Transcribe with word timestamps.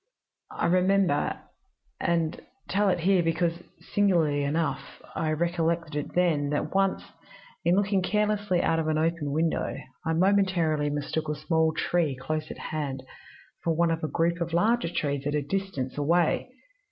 I 0.49 0.65
remember 0.65 1.39
and 1.99 2.41
tell 2.67 2.89
it 2.89 3.01
here 3.01 3.21
because, 3.21 3.61
singularly 3.93 4.43
enough, 4.43 4.99
I 5.13 5.29
recollected 5.31 5.95
it 5.95 6.15
then 6.15 6.49
that 6.49 6.73
once, 6.73 7.03
in 7.63 7.75
looking 7.75 8.01
carelessly 8.01 8.63
out 8.63 8.79
of 8.79 8.87
an 8.87 8.97
open 8.97 9.29
window, 9.31 9.77
I 10.03 10.13
momentarily 10.13 10.89
mistook 10.89 11.29
a 11.29 11.35
small 11.35 11.71
tree 11.75 12.15
close 12.19 12.49
at 12.49 12.57
hand 12.73 13.03
for 13.63 13.75
one 13.75 13.91
of 13.91 14.03
a 14.03 14.07
group 14.07 14.41
of 14.41 14.53
larger 14.53 14.89
trees 14.89 15.27
at 15.27 15.35
a 15.35 15.37
little 15.45 15.59
distance 15.59 15.95
away. 15.99 16.49